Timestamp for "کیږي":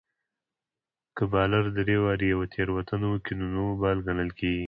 4.39-4.59